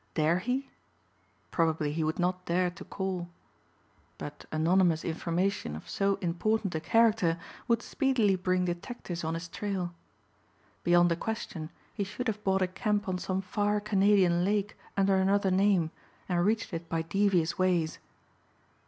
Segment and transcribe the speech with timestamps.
[0.15, 0.67] Dare he?
[1.51, 3.29] Probably he would not dare to call.
[4.17, 9.93] But anonymous information of so important a character would speedily bring detectives on his trail.
[10.83, 15.17] Beyond a question he should have bought a camp on some far Canadian lake under
[15.17, 15.91] another name,
[16.27, 17.99] and reached it by devious ways.